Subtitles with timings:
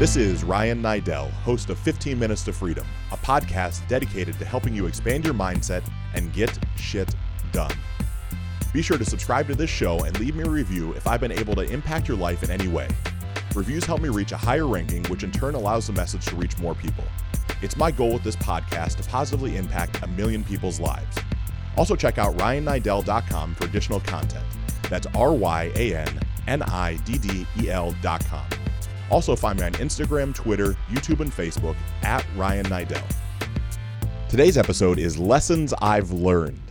[0.00, 4.74] This is Ryan Niddel, host of 15 Minutes to Freedom, a podcast dedicated to helping
[4.74, 7.14] you expand your mindset and get shit
[7.52, 7.76] done.
[8.72, 11.30] Be sure to subscribe to this show and leave me a review if I've been
[11.30, 12.88] able to impact your life in any way.
[13.54, 16.56] Reviews help me reach a higher ranking, which in turn allows the message to reach
[16.56, 17.04] more people.
[17.60, 21.18] It's my goal with this podcast to positively impact a million people's lives.
[21.76, 24.46] Also, check out ryanniddel.com for additional content.
[24.88, 28.59] That's R Y A N N I D D E L.com.
[29.10, 33.02] Also, find me on Instagram, Twitter, YouTube, and Facebook at Ryan Niddel.
[34.28, 36.62] Today's episode is Lessons I've Learned.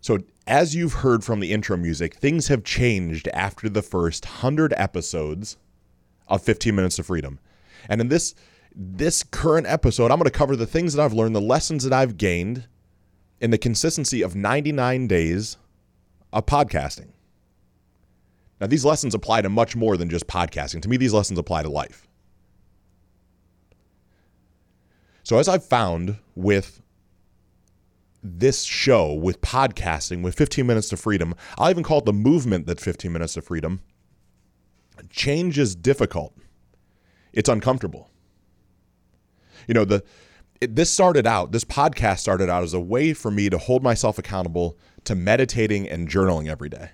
[0.00, 4.72] So, as you've heard from the intro music, things have changed after the first 100
[4.76, 5.56] episodes
[6.28, 7.40] of 15 Minutes to Freedom.
[7.88, 8.34] And in this
[8.78, 11.92] this current episode, I'm going to cover the things that I've learned, the lessons that
[11.92, 12.68] I've gained
[13.40, 15.56] in the consistency of 99 days
[16.32, 17.08] of podcasting.
[18.60, 20.80] Now, these lessons apply to much more than just podcasting.
[20.82, 22.06] To me, these lessons apply to life.
[25.22, 26.80] So, as I've found with
[28.22, 32.66] this show, with podcasting, with 15 Minutes to Freedom, I'll even call it the movement
[32.66, 33.80] that 15 Minutes to Freedom,
[35.10, 36.34] change is difficult.
[37.32, 38.10] It's uncomfortable.
[39.68, 40.02] You know, the
[40.60, 43.82] it, this started out, this podcast started out as a way for me to hold
[43.82, 46.90] myself accountable to meditating and journaling every day.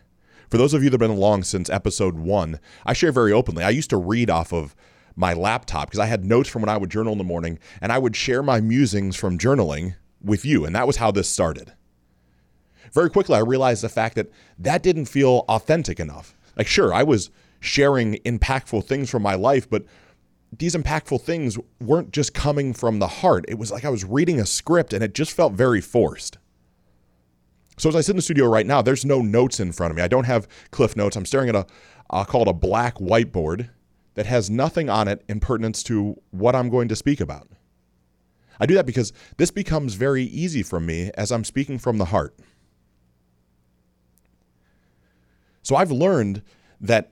[0.53, 3.64] For those of you that have been along since episode one, I share very openly.
[3.64, 4.77] I used to read off of
[5.17, 7.91] my laptop because I had notes from when I would journal in the morning, and
[7.91, 10.67] I would share my musings from journaling with you.
[10.67, 11.73] And that was how this started.
[12.92, 16.36] Very quickly, I realized the fact that that didn't feel authentic enough.
[16.55, 19.86] Like, sure, I was sharing impactful things from my life, but
[20.58, 23.47] these impactful things weren't just coming from the heart.
[23.48, 26.36] It was like I was reading a script and it just felt very forced.
[27.83, 29.97] So as I sit in the studio right now, there's no notes in front of
[29.97, 30.05] me.
[30.05, 31.17] I don't have cliff notes.
[31.17, 31.65] I'm staring at a uh,
[32.11, 33.71] I'll call it a black whiteboard
[34.15, 37.48] that has nothing on it in pertinence to what I'm going to speak about.
[38.61, 42.05] I do that because this becomes very easy for me as I'm speaking from the
[42.05, 42.39] heart.
[45.65, 46.42] So I've learned
[46.81, 47.11] that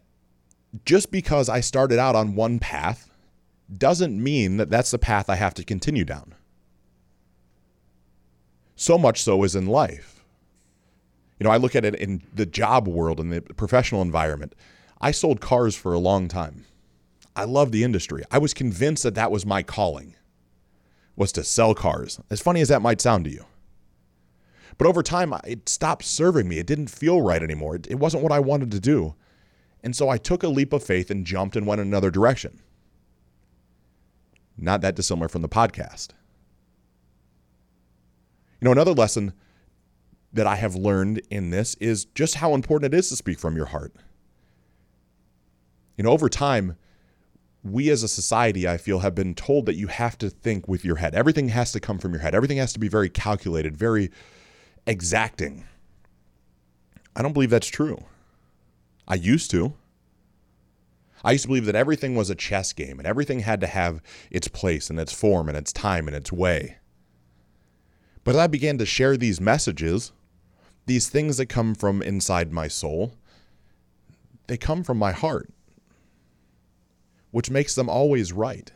[0.85, 3.11] just because I started out on one path
[3.77, 6.37] doesn't mean that that's the path I have to continue down.
[8.77, 10.20] So much so is in life.
[11.41, 14.55] You know, I look at it in the job world and the professional environment.
[15.01, 16.67] I sold cars for a long time.
[17.35, 18.23] I love the industry.
[18.31, 20.15] I was convinced that that was my calling
[21.17, 22.21] was to sell cars.
[22.29, 23.47] As funny as that might sound to you.
[24.77, 26.59] But over time, it stopped serving me.
[26.59, 27.77] It didn't feel right anymore.
[27.89, 29.15] It wasn't what I wanted to do.
[29.83, 32.61] And so I took a leap of faith and jumped and went another direction.
[34.59, 36.09] Not that dissimilar from the podcast.
[38.61, 39.33] You know, another lesson
[40.33, 43.57] that I have learned in this is just how important it is to speak from
[43.57, 43.95] your heart.
[45.97, 46.77] You know, over time,
[47.63, 50.85] we as a society, I feel, have been told that you have to think with
[50.85, 51.15] your head.
[51.15, 52.35] Everything has to come from your head.
[52.35, 54.11] Everything has to be very calculated, very
[54.87, 55.67] exacting.
[57.15, 58.05] I don't believe that's true.
[59.07, 59.75] I used to.
[61.23, 64.01] I used to believe that everything was a chess game and everything had to have
[64.31, 66.79] its place and its form and its time and its way.
[68.25, 70.13] But as I began to share these messages,
[70.87, 73.15] these things that come from inside my soul,
[74.47, 75.49] they come from my heart,
[77.31, 78.73] which makes them always right.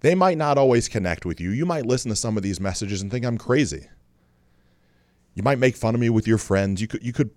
[0.00, 1.50] They might not always connect with you.
[1.50, 3.88] You might listen to some of these messages and think I'm crazy.
[5.34, 6.80] You might make fun of me with your friends.
[6.80, 7.30] You could you could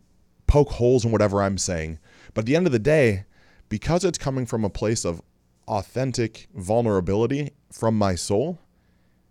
[0.45, 1.97] poke holes in whatever I'm saying.
[2.33, 3.25] But at the end of the day,
[3.69, 5.21] because it's coming from a place of
[5.67, 8.59] authentic vulnerability from my soul,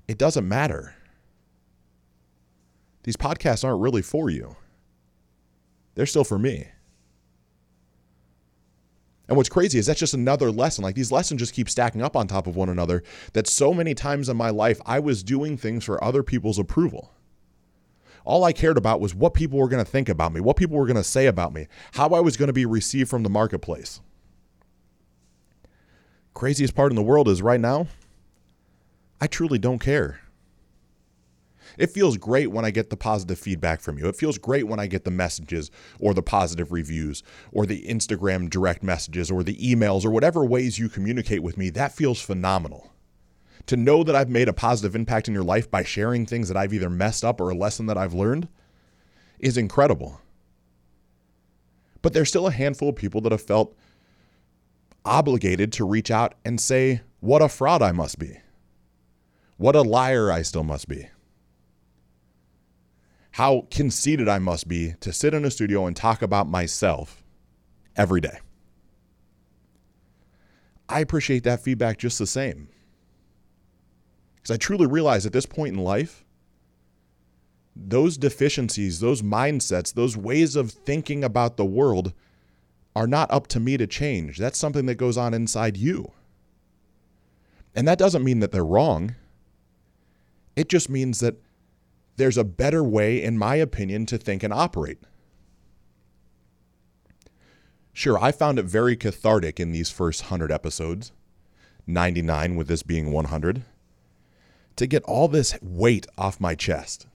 [0.08, 0.95] it doesn't matter
[3.06, 4.56] these podcasts aren't really for you.
[5.94, 6.66] They're still for me.
[9.28, 10.82] And what's crazy is that's just another lesson.
[10.82, 13.04] Like these lessons just keep stacking up on top of one another.
[13.32, 17.12] That so many times in my life, I was doing things for other people's approval.
[18.24, 20.76] All I cared about was what people were going to think about me, what people
[20.76, 23.30] were going to say about me, how I was going to be received from the
[23.30, 24.00] marketplace.
[26.34, 27.86] Craziest part in the world is right now,
[29.20, 30.20] I truly don't care.
[31.78, 34.08] It feels great when I get the positive feedback from you.
[34.08, 35.70] It feels great when I get the messages
[36.00, 40.78] or the positive reviews or the Instagram direct messages or the emails or whatever ways
[40.78, 41.70] you communicate with me.
[41.70, 42.92] That feels phenomenal.
[43.66, 46.56] To know that I've made a positive impact in your life by sharing things that
[46.56, 48.48] I've either messed up or a lesson that I've learned
[49.38, 50.20] is incredible.
[52.00, 53.76] But there's still a handful of people that have felt
[55.04, 58.38] obligated to reach out and say, What a fraud I must be.
[59.56, 61.08] What a liar I still must be
[63.36, 67.22] how conceited I must be to sit in a studio and talk about myself
[67.94, 68.38] every day.
[70.88, 72.68] I appreciate that feedback just the same.
[74.36, 76.24] Because I truly realize at this point in life,
[77.76, 82.14] those deficiencies, those mindsets, those ways of thinking about the world
[82.94, 84.38] are not up to me to change.
[84.38, 86.10] That's something that goes on inside you.
[87.74, 89.14] And that doesn't mean that they're wrong.
[90.56, 91.36] It just means that
[92.16, 94.98] there's a better way, in my opinion, to think and operate.
[97.92, 101.12] Sure, I found it very cathartic in these first 100 episodes,
[101.86, 103.64] 99 with this being 100,
[104.76, 107.06] to get all this weight off my chest.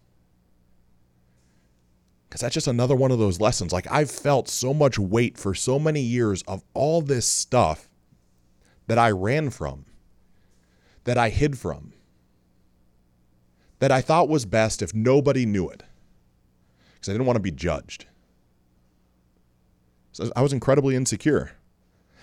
[2.27, 3.73] Because that's just another one of those lessons.
[3.73, 7.89] Like, I've felt so much weight for so many years of all this stuff
[8.87, 9.85] that I ran from,
[11.03, 11.90] that I hid from
[13.81, 15.81] that I thought was best if nobody knew it
[16.93, 18.05] because I didn't want to be judged.
[20.11, 21.53] So I was incredibly insecure.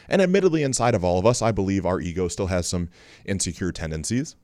[0.09, 2.91] And admittedly, inside of all of us, I believe our ego still has some
[3.25, 4.37] insecure tendencies.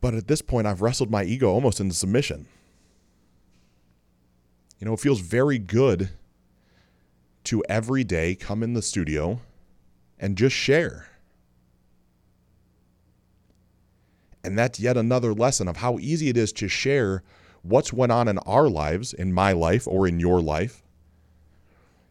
[0.00, 2.46] But at this point, I've wrestled my ego almost into submission.
[4.80, 6.10] You know, it feels very good
[7.44, 9.40] to every day come in the studio
[10.18, 11.10] and just share.
[14.46, 17.24] And that's yet another lesson of how easy it is to share
[17.62, 20.84] what's went on in our lives, in my life or in your life,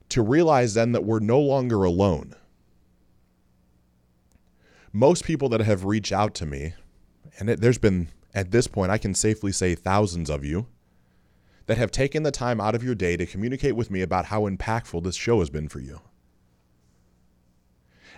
[0.09, 2.35] to realize then that we're no longer alone.
[4.91, 6.73] Most people that have reached out to me,
[7.39, 10.67] and it, there's been, at this point, I can safely say thousands of you,
[11.67, 14.41] that have taken the time out of your day to communicate with me about how
[14.41, 16.01] impactful this show has been for you.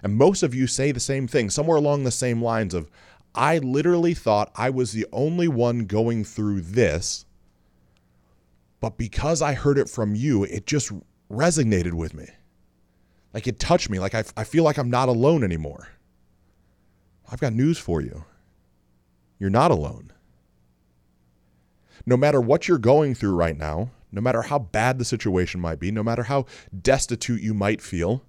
[0.01, 2.89] And most of you say the same thing, somewhere along the same lines of,
[3.37, 7.25] I literally thought I was the only one going through this.
[8.79, 10.91] But because I heard it from you, it just
[11.31, 12.27] resonated with me.
[13.33, 13.99] Like it touched me.
[13.99, 15.89] Like I, I feel like I'm not alone anymore.
[17.31, 18.25] I've got news for you.
[19.37, 20.11] You're not alone.
[22.05, 25.79] No matter what you're going through right now, no matter how bad the situation might
[25.79, 26.45] be, no matter how
[26.81, 28.23] destitute you might feel,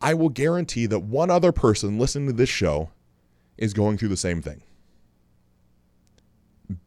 [0.00, 2.90] I will guarantee that one other person listening to this show
[3.60, 4.62] is going through the same thing.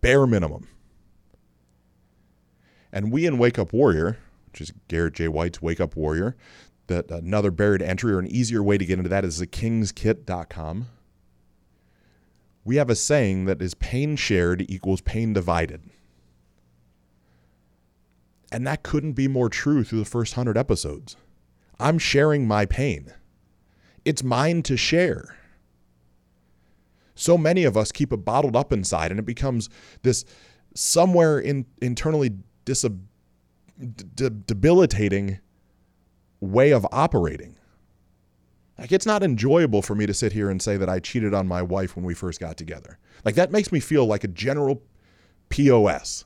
[0.01, 0.67] Bare minimum.
[2.91, 4.17] And we in Wake Up Warrior,
[4.47, 5.27] which is Garrett J.
[5.27, 6.35] White's Wake Up Warrior,
[6.87, 10.87] that another buried entry or an easier way to get into that is thekingskit.com.
[12.65, 15.81] We have a saying that is pain shared equals pain divided.
[18.51, 21.17] And that couldn't be more true through the first 100 episodes.
[21.79, 23.13] I'm sharing my pain.
[24.05, 25.35] It's mine to share
[27.15, 29.69] so many of us keep it bottled up inside and it becomes
[30.01, 30.25] this
[30.73, 32.31] somewhere in internally
[34.15, 35.39] debilitating
[36.39, 37.55] way of operating.
[38.77, 41.47] Like it's not enjoyable for me to sit here and say that I cheated on
[41.47, 42.97] my wife when we first got together.
[43.23, 44.81] Like that makes me feel like a general
[45.49, 46.25] POS.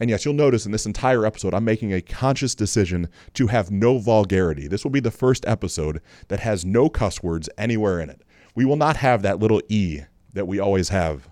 [0.00, 3.70] And yes, you'll notice in this entire episode, I'm making a conscious decision to have
[3.70, 4.66] no vulgarity.
[4.66, 8.22] This will be the first episode that has no cuss words anywhere in it
[8.54, 10.02] we will not have that little E
[10.32, 11.28] that we always have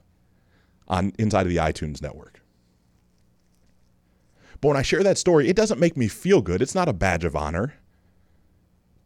[0.88, 2.43] on inside of the iTunes network.
[4.61, 6.60] But when I share that story, it doesn't make me feel good.
[6.60, 7.74] It's not a badge of honor,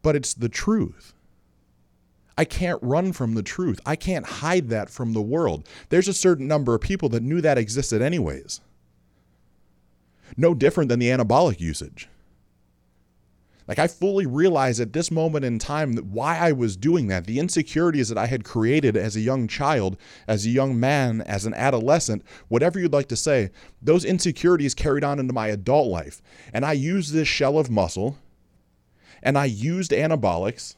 [0.02, 1.14] but it's the truth.
[2.36, 3.80] I can't run from the truth.
[3.86, 5.68] I can't hide that from the world.
[5.90, 8.60] There's a certain number of people that knew that existed anyways.
[10.36, 12.08] No different than the anabolic usage.
[13.66, 17.38] Like I fully realize at this moment in time why I was doing that, the
[17.38, 19.96] insecurities that I had created as a young child,
[20.28, 25.04] as a young man, as an adolescent, whatever you'd like to say, those insecurities carried
[25.04, 26.20] on into my adult life.
[26.52, 28.18] And I used this shell of muscle
[29.22, 30.76] and I used anabolics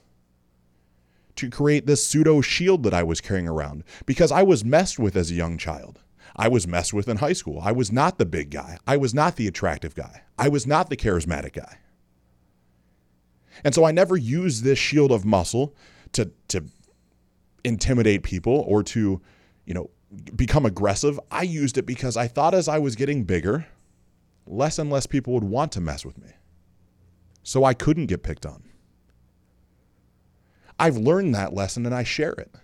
[1.35, 5.16] to create this pseudo shield that I was carrying around because I was messed with
[5.16, 6.00] as a young child.
[6.37, 7.61] I was messed with in high school.
[7.62, 8.78] I was not the big guy.
[8.87, 10.23] I was not the attractive guy.
[10.38, 11.78] I was not the charismatic guy.
[13.65, 15.75] And so I never use this shield of muscle
[16.13, 16.65] to to
[17.65, 19.21] intimidate people or to,
[19.65, 19.91] you know,
[20.35, 21.19] become aggressive.
[21.31, 23.67] I used it because I thought as I was getting bigger,
[24.47, 26.31] less and less people would want to mess with me.
[27.43, 28.63] So I couldn't get picked on.
[30.79, 32.55] I've learned that lesson and I share it.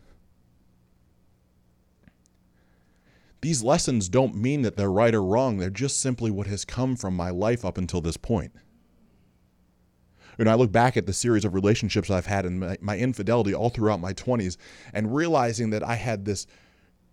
[3.40, 6.94] These lessons don't mean that they're right or wrong, they're just simply what has come
[6.94, 8.52] from my life up until this point.
[10.38, 13.54] And I look back at the series of relationships I've had and my, my infidelity
[13.54, 14.56] all throughout my 20s
[14.92, 16.46] and realizing that I had this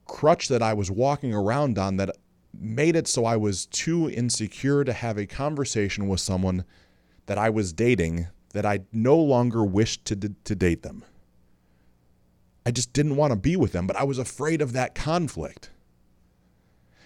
[0.06, 2.16] crutch that I was walking around on that
[2.58, 6.66] made it so I was too insecure to have a conversation with someone
[7.28, 11.04] that I was dating that I no longer wished to, to date them.
[12.66, 15.70] I just didn't want to be with them, but I was afraid of that conflict.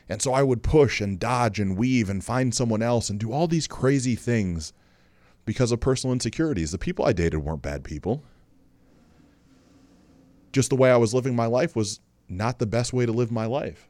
[0.09, 3.31] And so I would push and dodge and weave and find someone else and do
[3.31, 4.73] all these crazy things
[5.45, 6.71] because of personal insecurities.
[6.71, 8.23] The people I dated weren't bad people.
[10.51, 13.31] Just the way I was living my life was not the best way to live
[13.31, 13.87] my life.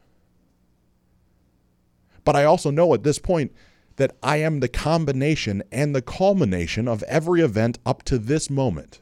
[2.23, 3.51] But I also know at this point
[3.97, 9.01] that I am the combination and the culmination of every event up to this moment.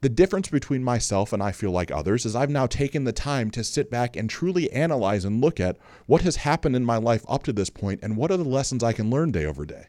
[0.00, 3.50] The difference between myself and I feel like others is I've now taken the time
[3.50, 7.24] to sit back and truly analyze and look at what has happened in my life
[7.28, 9.86] up to this point and what are the lessons I can learn day over day.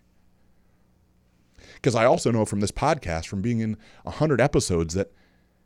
[1.82, 5.12] Because I also know from this podcast, from being in 100 episodes, that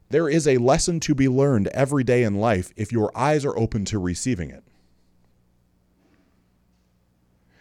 [0.10, 3.58] there is a lesson to be learned every day in life if your eyes are
[3.58, 4.64] open to receiving it.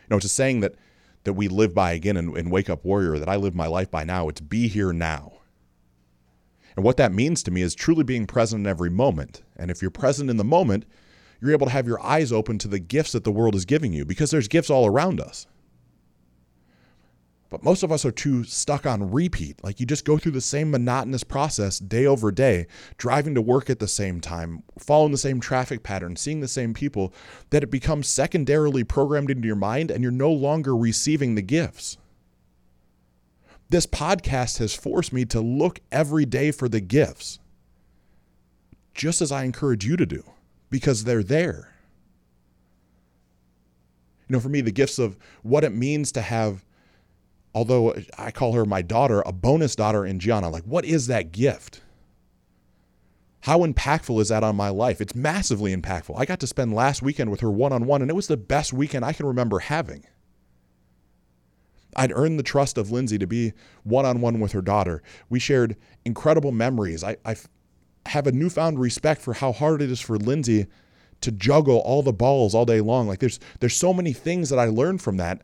[0.03, 0.75] You know, it's a saying that
[1.25, 3.91] that we live by again in, in Wake Up Warrior that I live my life
[3.91, 4.29] by now.
[4.29, 5.35] It's be here now.
[6.77, 9.43] And what that means to me is truly being present in every moment.
[9.57, 10.85] And if you're present in the moment,
[11.41, 13.93] you're able to have your eyes open to the gifts that the world is giving
[13.93, 15.47] you because there's gifts all around us.
[17.53, 19.63] But most of us are too stuck on repeat.
[19.63, 22.67] Like you just go through the same monotonous process day over day,
[22.97, 26.73] driving to work at the same time, following the same traffic pattern, seeing the same
[26.73, 27.13] people,
[27.51, 31.99] that it becomes secondarily programmed into your mind and you're no longer receiving the gifts.
[33.69, 37.39] This podcast has forced me to look every day for the gifts,
[38.95, 40.25] just as I encourage you to do,
[40.71, 41.75] because they're there.
[44.27, 46.65] You know, for me, the gifts of what it means to have,
[47.55, 50.49] although I call her my daughter, a bonus daughter in Gianna.
[50.49, 51.83] Like, what is that gift?
[53.41, 55.01] How impactful is that on my life?
[55.01, 56.15] It's massively impactful.
[56.17, 58.37] I got to spend last weekend with her one on one, and it was the
[58.37, 60.05] best weekend I can remember having.
[61.97, 65.03] I'd earned the trust of Lindsay to be one on one with her daughter.
[65.29, 67.05] We shared incredible memories.
[67.05, 67.37] I, I
[68.07, 70.67] have a newfound respect for how hard it is for Lindsay
[71.21, 73.07] to juggle all the balls all day long.
[73.07, 75.43] Like there's there's so many things that I learned from that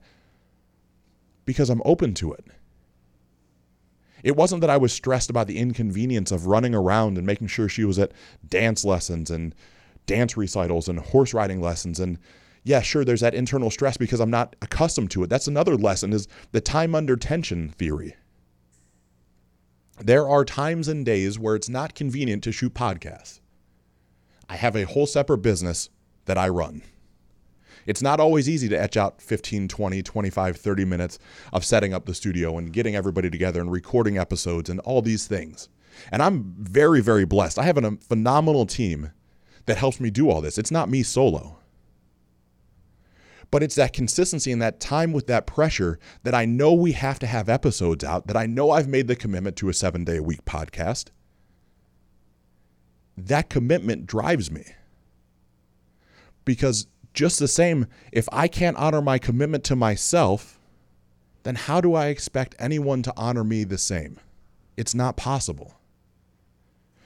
[1.49, 2.45] because I'm open to it.
[4.23, 7.71] It wasn't that I was stressed about the inconvenience of running around and making sure
[7.71, 8.13] she was at
[8.47, 9.55] dance lessons and
[10.05, 12.19] dance recitals and horse riding lessons and
[12.65, 15.31] yeah, sure, there's that internal stress because I'm not accustomed to it.
[15.31, 18.15] That's another lesson is the time under tension theory.
[19.99, 23.41] There are times and days where it's not convenient to shoot podcasts.
[24.51, 25.89] I have a whole separate business
[26.27, 26.83] that I run.
[27.89, 31.19] It's not always easy to etch out 15, 20, 25, 30 minutes
[31.55, 35.27] of setting up the studio and getting everybody together and recording episodes and all these
[35.27, 35.71] things.
[36.13, 37.59] And I'm very, very blessed.
[37.59, 39.13] I have a phenomenal team
[39.65, 40.59] that helps me do all this.
[40.59, 41.61] It's not me solo.
[43.51, 47.19] But it's that consistency and that time with that pressure that I know we have
[47.21, 50.19] to have episodes out, that I know I've made the commitment to a seven day
[50.19, 51.07] a week podcast.
[53.17, 54.67] That commitment drives me.
[56.45, 60.59] Because just the same, if I can't honor my commitment to myself,
[61.43, 64.19] then how do I expect anyone to honor me the same?
[64.77, 65.75] It's not possible.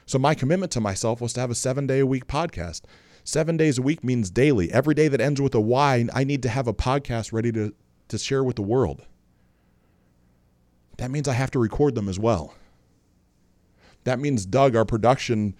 [0.04, 2.82] So, my commitment to myself was to have a seven day a week podcast.
[3.25, 4.73] Seven days a week means daily.
[4.73, 7.73] Every day that ends with a Y, I need to have a podcast ready to,
[8.09, 9.06] to share with the world.
[10.99, 12.54] That means I have to record them as well.
[14.04, 15.54] That means Doug, our production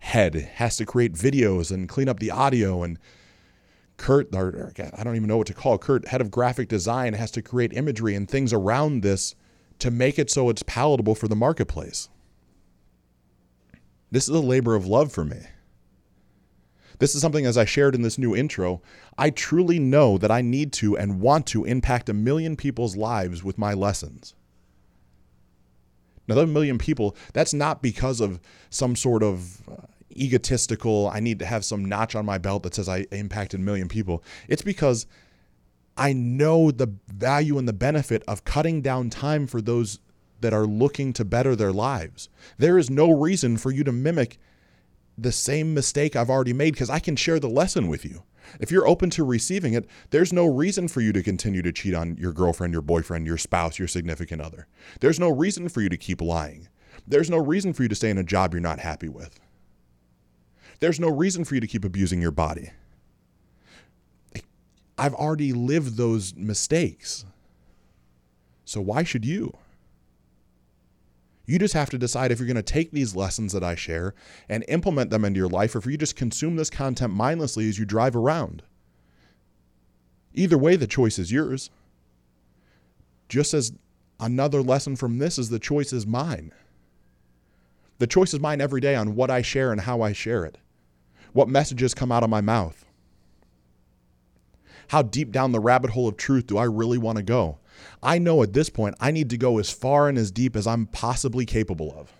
[0.00, 2.82] head, has to create videos and clean up the audio.
[2.82, 2.98] And
[3.98, 7.30] Kurt, our, I don't even know what to call Kurt, head of graphic design, has
[7.32, 9.34] to create imagery and things around this
[9.80, 12.08] to make it so it's palatable for the marketplace.
[14.10, 15.40] This is a labor of love for me.
[16.98, 18.80] This is something, as I shared in this new intro,
[19.18, 23.44] I truly know that I need to and want to impact a million people's lives
[23.44, 24.34] with my lessons.
[26.26, 28.40] Now, that million people, that's not because of
[28.70, 29.86] some sort of uh,
[30.22, 33.62] egotistical, I need to have some notch on my belt that says I impacted a
[33.62, 34.22] million people.
[34.48, 35.06] It's because
[35.96, 39.98] I know the value and the benefit of cutting down time for those
[40.40, 42.28] that are looking to better their lives.
[42.58, 44.38] There is no reason for you to mimic
[45.16, 48.22] the same mistake I've already made because I can share the lesson with you.
[48.60, 51.94] If you're open to receiving it, there's no reason for you to continue to cheat
[51.94, 54.68] on your girlfriend, your boyfriend, your spouse, your significant other.
[55.00, 56.68] There's no reason for you to keep lying.
[57.06, 59.38] There's no reason for you to stay in a job you're not happy with.
[60.80, 62.70] There's no reason for you to keep abusing your body.
[64.96, 67.24] I've already lived those mistakes.
[68.64, 69.56] So why should you?
[71.46, 74.14] You just have to decide if you're going to take these lessons that I share
[74.48, 77.78] and implement them into your life, or if you just consume this content mindlessly as
[77.78, 78.62] you drive around.
[80.34, 81.70] Either way, the choice is yours.
[83.28, 83.72] Just as
[84.20, 86.52] another lesson from this is the choice is mine.
[87.98, 90.58] The choice is mine every day on what I share and how I share it,
[91.38, 92.84] what messages come out of my mouth.
[94.88, 97.58] How deep down the rabbit hole of truth do I really want to go?
[98.02, 100.66] I know at this point I need to go as far and as deep as
[100.66, 102.12] I'm possibly capable of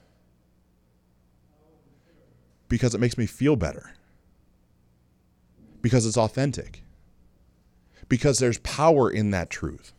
[2.68, 3.90] because it makes me feel better,
[5.82, 6.84] because it's authentic,
[8.08, 9.94] because there's power in that truth.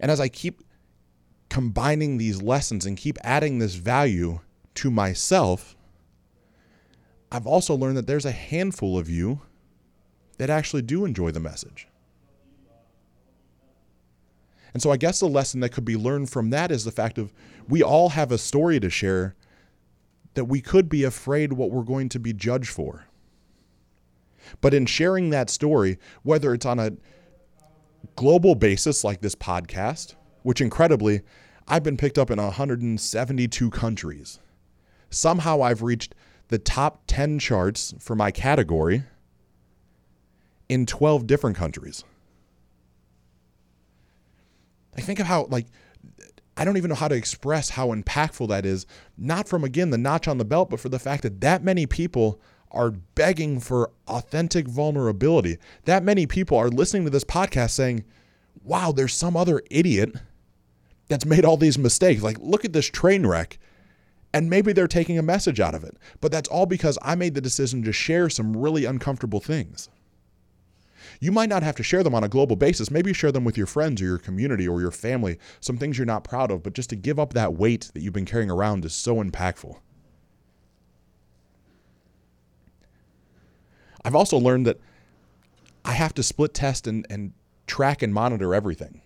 [0.00, 0.62] And as I keep
[1.50, 4.40] combining these lessons and keep adding this value
[4.76, 5.76] to myself,
[7.30, 9.40] I've also learned that there's a handful of you
[10.38, 11.88] that actually do enjoy the message.
[14.74, 17.18] And so I guess the lesson that could be learned from that is the fact
[17.18, 17.32] of
[17.68, 19.34] we all have a story to share
[20.34, 23.06] that we could be afraid what we're going to be judged for.
[24.60, 26.92] But in sharing that story, whether it's on a
[28.16, 31.20] global basis like this podcast, which incredibly,
[31.68, 34.40] I've been picked up in 172 countries.
[35.12, 36.14] Somehow I've reached
[36.48, 39.04] the top 10 charts for my category
[40.68, 42.04] in 12 different countries.
[44.96, 45.66] I think of how, like,
[46.56, 49.98] I don't even know how to express how impactful that is, not from, again, the
[49.98, 52.40] notch on the belt, but for the fact that that many people
[52.70, 55.58] are begging for authentic vulnerability.
[55.84, 58.04] That many people are listening to this podcast saying,
[58.64, 60.14] wow, there's some other idiot
[61.08, 62.22] that's made all these mistakes.
[62.22, 63.58] Like, look at this train wreck.
[64.34, 65.96] And maybe they're taking a message out of it.
[66.20, 69.90] But that's all because I made the decision to share some really uncomfortable things.
[71.20, 72.90] You might not have to share them on a global basis.
[72.90, 76.06] Maybe share them with your friends or your community or your family, some things you're
[76.06, 78.84] not proud of, but just to give up that weight that you've been carrying around
[78.84, 79.78] is so impactful.
[84.04, 84.80] I've also learned that
[85.84, 87.32] I have to split test and, and
[87.66, 89.02] track and monitor everything.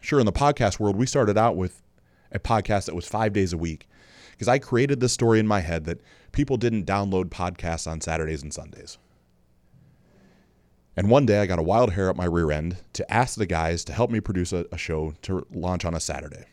[0.00, 1.82] Sure, in the podcast world, we started out with
[2.32, 3.88] a podcast that was five days a week
[4.32, 6.00] because I created this story in my head that
[6.32, 8.98] people didn't download podcasts on Saturdays and Sundays.
[10.96, 13.46] And one day I got a wild hair up my rear end to ask the
[13.46, 16.44] guys to help me produce a, a show to launch on a Saturday.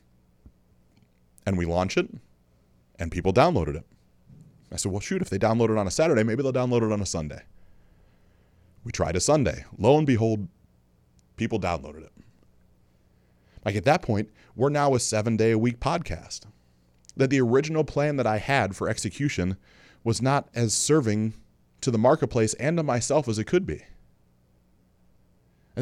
[1.45, 2.09] And we launched it,
[2.97, 3.85] and people downloaded it.
[4.71, 6.93] I said, well, shoot, if they download it on a Saturday, maybe they'll download it
[6.93, 7.41] on a Sunday.
[8.83, 9.65] We tried a Sunday.
[9.77, 10.47] Lo and behold,
[11.35, 12.11] people downloaded it.
[13.65, 16.41] Like at that point, we're now a seven day a week podcast.
[17.17, 19.57] That the original plan that I had for execution
[20.03, 21.33] was not as serving
[21.81, 23.75] to the marketplace and to myself as it could be.
[23.75, 23.83] And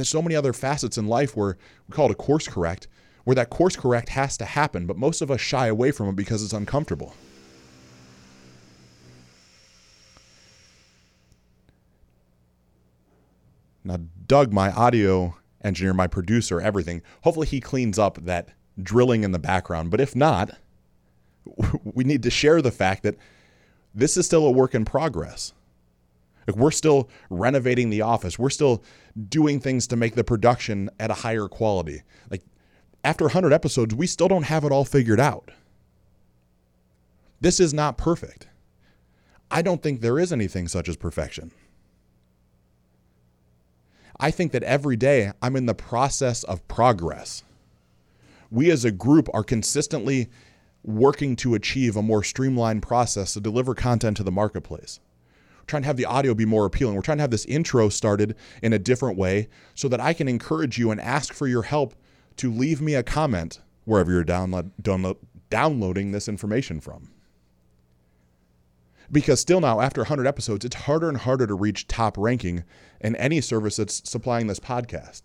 [0.02, 2.88] there's so many other facets in life where we call it a course correct,
[3.24, 6.16] where that course correct has to happen, but most of us shy away from it
[6.16, 7.14] because it's uncomfortable.
[13.84, 18.50] Now, Doug, my audio engineer, my producer, everything, hopefully he cleans up that
[18.82, 19.92] drilling in the background.
[19.92, 20.52] But if not,
[21.84, 23.16] we need to share the fact that
[23.94, 25.54] this is still a work in progress.
[26.48, 28.40] Like we're still renovating the office.
[28.40, 28.84] We're still
[29.30, 32.04] doing things to make the production at a higher quality.
[32.30, 32.44] Like
[33.04, 35.52] after 100 episodes, we still don't have it all figured out.
[37.42, 38.48] This is not perfect.
[39.52, 41.52] I don't think there is anything such as perfection.
[44.20, 47.44] I think that every day I'm in the process of progress.
[48.50, 50.30] We as a group are consistently
[50.84, 55.00] working to achieve a more streamlined process to deliver content to the marketplace.
[55.60, 56.96] We're trying to have the audio be more appealing.
[56.96, 60.28] We're trying to have this intro started in a different way so that I can
[60.28, 61.94] encourage you and ask for your help
[62.38, 65.18] to leave me a comment wherever you're download, download,
[65.50, 67.12] downloading this information from
[69.12, 72.64] because still now after 100 episodes it's harder and harder to reach top ranking
[73.00, 75.24] in any service that's supplying this podcast.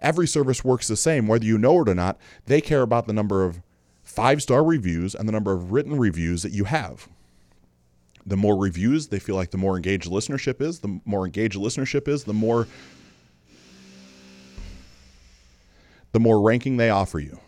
[0.00, 2.18] Every service works the same whether you know it or not.
[2.46, 3.62] They care about the number of
[4.02, 7.08] five star reviews and the number of written reviews that you have.
[8.24, 12.08] The more reviews they feel like the more engaged listenership is the more engaged listenership
[12.08, 12.66] is the more
[16.12, 17.40] the more ranking they offer you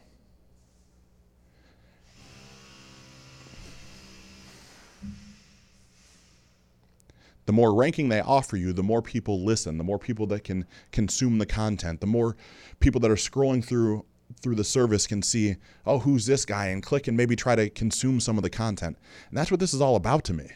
[7.46, 10.64] the more ranking they offer you, the more people listen, the more people that can
[10.92, 12.36] consume the content, the more
[12.80, 14.04] people that are scrolling through
[14.40, 17.68] through the service can see, oh, who's this guy, and click and maybe try to
[17.70, 18.96] consume some of the content.
[19.28, 20.48] And that's what this is all about to me.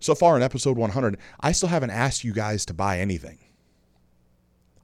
[0.00, 3.38] So far in episode 100, I still haven't asked you guys to buy anything.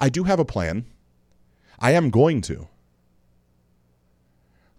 [0.00, 0.84] I do have a plan.
[1.78, 2.68] I am going to.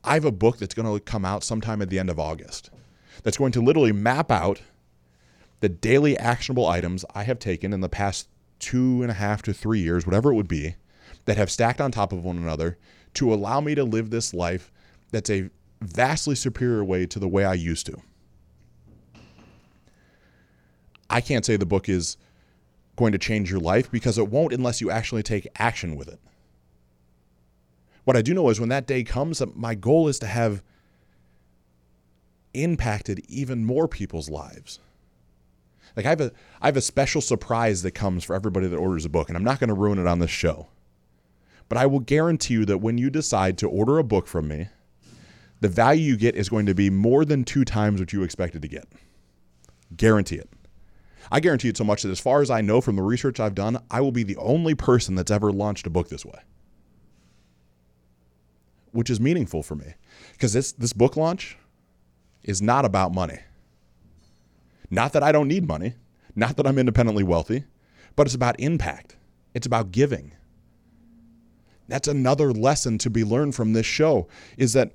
[0.03, 2.69] I have a book that's going to come out sometime at the end of August
[3.23, 4.61] that's going to literally map out
[5.63, 8.27] the daily actionable items I have taken in the past
[8.59, 10.75] two and a half to three years, whatever it would be,
[11.23, 12.77] that have stacked on top of one another
[13.13, 14.73] to allow me to live this life
[15.11, 15.49] that's a
[15.79, 18.01] vastly superior way to the way I used to.
[21.09, 22.17] I can't say the book is
[22.97, 26.19] going to change your life because it won't unless you actually take action with it.
[28.03, 30.61] What I do know is when that day comes, my goal is to have
[32.53, 34.81] impacted even more people's lives.
[35.95, 39.05] Like I have a I have a special surprise that comes for everybody that orders
[39.05, 40.67] a book, and I'm not going to ruin it on this show.
[41.69, 44.67] But I will guarantee you that when you decide to order a book from me,
[45.61, 48.61] the value you get is going to be more than two times what you expected
[48.61, 48.85] to get.
[49.95, 50.49] Guarantee it.
[51.31, 53.55] I guarantee it so much that as far as I know from the research I've
[53.55, 56.39] done, I will be the only person that's ever launched a book this way.
[58.91, 59.93] Which is meaningful for me.
[60.33, 61.57] Because this this book launch
[62.43, 63.39] is not about money.
[64.93, 65.95] Not that I don't need money,
[66.35, 67.63] not that I'm independently wealthy,
[68.15, 69.15] but it's about impact.
[69.55, 70.33] It's about giving.
[71.87, 74.91] That's another lesson to be learned from this show is that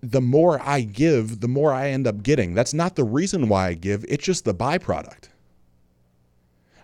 [0.00, 2.54] the more I give, the more I end up getting.
[2.54, 5.28] That's not the reason why I give, it's just the byproduct.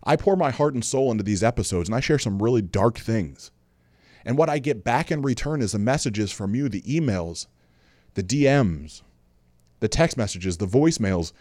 [0.04, 2.98] I pour my heart and soul into these episodes and I share some really dark
[2.98, 3.50] things.
[4.26, 7.46] And what I get back in return is the messages from you, the emails,
[8.12, 9.00] the DMs,
[9.78, 11.32] the text messages, the voicemails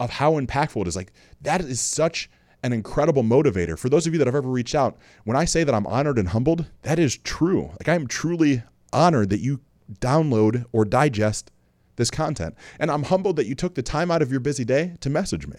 [0.00, 0.96] of how impactful it is.
[0.96, 2.30] Like that is such
[2.62, 3.78] an incredible motivator.
[3.78, 6.18] For those of you that have ever reached out, when I say that I'm honored
[6.18, 7.70] and humbled, that is true.
[7.72, 9.60] Like I am truly honored that you
[10.00, 11.50] download or digest
[11.96, 12.54] this content.
[12.78, 15.46] And I'm humbled that you took the time out of your busy day to message
[15.46, 15.56] me.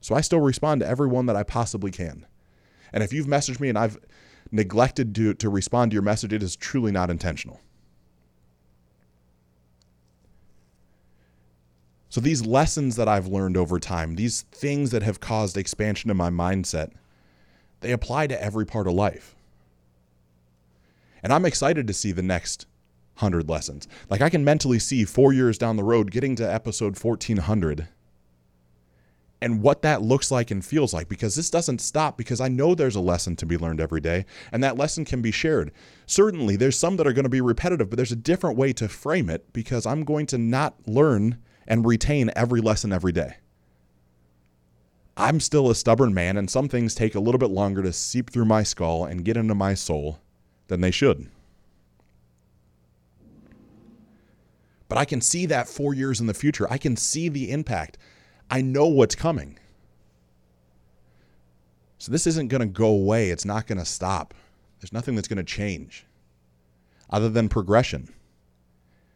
[0.00, 2.26] So I still respond to everyone that I possibly can.
[2.92, 3.98] And if you've messaged me and I've
[4.50, 7.60] neglected to, to respond to your message, it is truly not intentional.
[12.12, 16.16] So these lessons that I've learned over time, these things that have caused expansion in
[16.18, 16.90] my mindset,
[17.80, 19.34] they apply to every part of life.
[21.22, 22.66] And I'm excited to see the next
[23.20, 23.88] 100 lessons.
[24.10, 27.88] Like I can mentally see 4 years down the road getting to episode 1400
[29.40, 32.74] and what that looks like and feels like because this doesn't stop because I know
[32.74, 35.72] there's a lesson to be learned every day and that lesson can be shared.
[36.04, 38.86] Certainly there's some that are going to be repetitive, but there's a different way to
[38.86, 43.36] frame it because I'm going to not learn and retain every lesson every day.
[45.16, 48.30] I'm still a stubborn man, and some things take a little bit longer to seep
[48.30, 50.20] through my skull and get into my soul
[50.68, 51.28] than they should.
[54.88, 56.70] But I can see that four years in the future.
[56.70, 57.98] I can see the impact.
[58.50, 59.58] I know what's coming.
[61.98, 63.30] So this isn't going to go away.
[63.30, 64.34] It's not going to stop.
[64.80, 66.04] There's nothing that's going to change
[67.08, 68.12] other than progression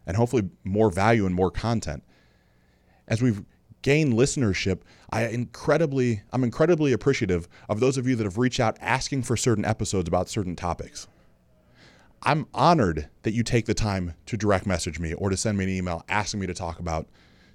[0.06, 2.04] and hopefully more value and more content
[3.08, 3.44] as we've
[3.82, 8.76] gained listenership, I incredibly I'm incredibly appreciative of those of you that have reached out
[8.80, 11.06] asking for certain episodes about certain topics.
[12.22, 15.64] I'm honored that you take the time to direct message me or to send me
[15.64, 17.06] an email asking me to talk about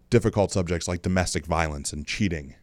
[0.09, 2.55] difficult subjects like domestic violence and cheating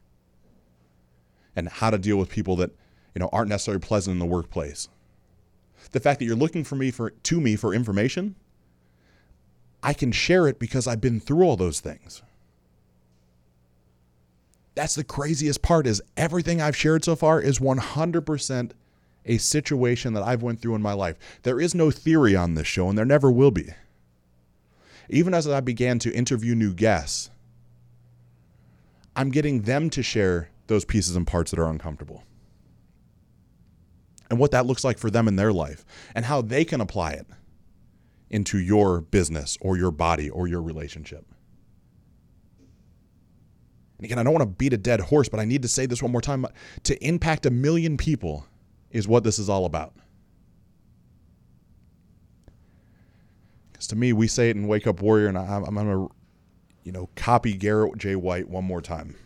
[1.56, 2.70] and how to deal with people that,
[3.14, 4.88] you know, aren't necessarily pleasant in the workplace.
[5.90, 8.36] The fact that you're looking for me for to me for information,
[9.82, 12.22] I can share it because I've been through all those things.
[14.78, 18.70] That's the craziest part is everything I've shared so far is 100%
[19.24, 21.16] a situation that I've went through in my life.
[21.42, 23.70] There is no theory on this show and there never will be.
[25.10, 27.28] Even as I began to interview new guests,
[29.16, 32.22] I'm getting them to share those pieces and parts that are uncomfortable.
[34.30, 37.14] And what that looks like for them in their life and how they can apply
[37.14, 37.26] it
[38.30, 41.26] into your business or your body or your relationship.
[43.98, 45.86] And again, I don't want to beat a dead horse, but I need to say
[45.86, 46.46] this one more time.
[46.84, 48.46] To impact a million people
[48.90, 49.92] is what this is all about.
[53.72, 56.14] Because to me, we say it in Wake Up Warrior, and I'm, I'm going to,
[56.84, 58.16] you know, copy Garrett J.
[58.16, 59.16] White one more time.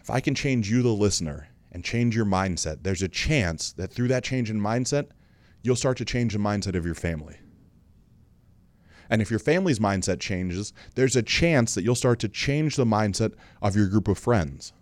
[0.00, 3.92] If I can change you, the listener, and change your mindset, there's a chance that
[3.92, 5.08] through that change in mindset,
[5.62, 7.36] you'll start to change the mindset of your family.
[9.10, 12.84] And if your family's mindset changes, there's a chance that you'll start to change the
[12.84, 14.72] mindset of your group of friends.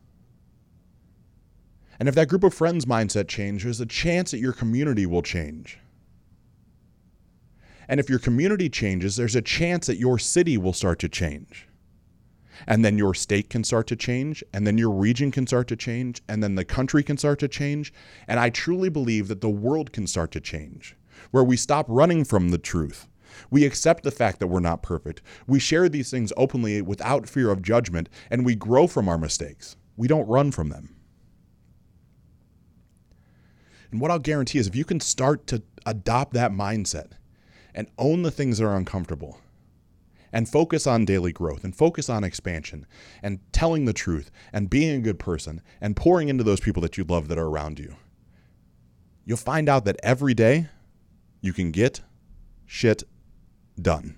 [1.99, 5.23] And if that group of friends' mindset changes, there's a chance that your community will
[5.23, 5.79] change.
[7.89, 11.67] And if your community changes, there's a chance that your city will start to change.
[12.67, 15.77] And then your state can start to change, and then your region can start to
[15.77, 17.93] change, and then the country can start to change.
[18.27, 20.97] And I truly believe that the world can start to change,
[21.31, 23.09] where we stop running from the truth
[23.51, 25.23] we accept the fact that we're not perfect.
[25.47, 29.77] We share these things openly without fear of judgment, and we grow from our mistakes.
[29.97, 30.95] We don't run from them.
[33.91, 37.13] And what I'll guarantee is if you can start to adopt that mindset
[37.75, 39.41] and own the things that are uncomfortable
[40.33, 42.87] and focus on daily growth and focus on expansion
[43.23, 46.99] and telling the truth and being a good person and pouring into those people that
[46.99, 47.97] you love that are around you,
[49.25, 50.69] you'll find out that every day
[51.41, 52.03] you can get
[52.67, 53.05] shit
[53.79, 54.18] done.